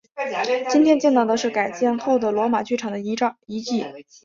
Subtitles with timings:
[0.67, 3.15] 今天见到的是改建后的罗马剧场的遗
[3.61, 3.85] 迹。